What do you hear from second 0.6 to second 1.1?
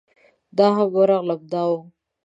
هم